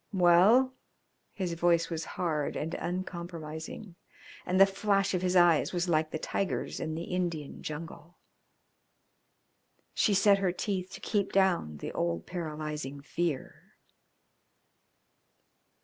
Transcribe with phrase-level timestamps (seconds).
[0.13, 0.73] "Well?"
[1.31, 3.93] His voice was hard and uncompromising,
[4.47, 8.17] and the flash of his eyes was like the tiger's in the Indian jungle.
[9.93, 13.75] She set her teeth to keep down the old paralysing fear.